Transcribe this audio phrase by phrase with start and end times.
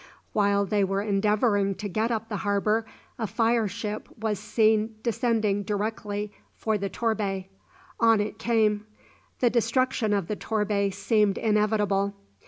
[0.33, 2.87] While they were endeavouring to get up the harbour,
[3.19, 7.49] a fire ship was seen descending directly for the "Torbay."
[7.99, 8.87] On it came.
[9.41, 12.15] The destruction of the "Torbay" seemed inevitable.